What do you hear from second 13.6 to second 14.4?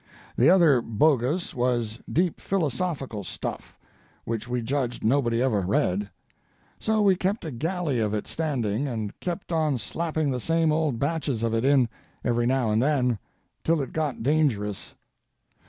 till it got